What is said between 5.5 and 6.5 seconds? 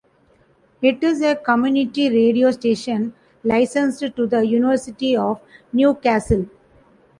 Newcastle.